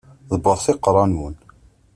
Ḍebbret 0.31 0.65
iqeṛṛa-nwen! 0.73 1.35